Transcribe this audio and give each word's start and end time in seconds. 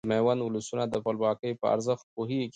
د 0.03 0.07
ميوند 0.11 0.41
ولسونه 0.43 0.83
د 0.87 0.93
خپلواکۍ 1.01 1.51
په 1.61 1.65
ارزښت 1.75 2.05
پوهيږي. 2.15 2.49